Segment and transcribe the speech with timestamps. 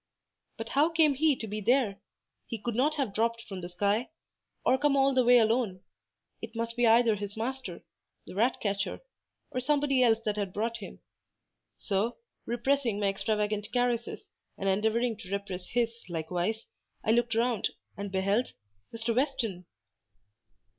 [0.57, 1.99] But how came he to be there?
[2.47, 4.09] He could not have dropped from the sky,
[4.65, 5.81] or come all that way alone:
[6.41, 7.83] it must be either his master,
[8.25, 9.01] the rat catcher,
[9.51, 11.01] or somebody else that had brought him;
[11.77, 12.17] so,
[12.47, 14.23] repressing my extravagant caresses,
[14.57, 16.65] and endeavouring to repress his likewise,
[17.03, 19.15] I looked round, and beheld—Mr.
[19.15, 19.67] Weston!